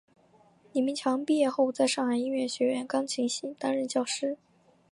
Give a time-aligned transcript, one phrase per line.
[0.73, 4.35] 李名强毕业后在上海音乐学院钢琴系担任教师。